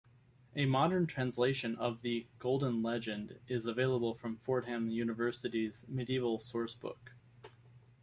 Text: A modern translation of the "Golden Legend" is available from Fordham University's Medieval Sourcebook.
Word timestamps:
A 0.55 0.65
modern 0.65 1.05
translation 1.05 1.75
of 1.75 2.01
the 2.01 2.25
"Golden 2.39 2.81
Legend" 2.81 3.37
is 3.47 3.67
available 3.67 4.15
from 4.15 4.37
Fordham 4.37 4.89
University's 4.89 5.85
Medieval 5.87 6.39
Sourcebook. 6.39 7.11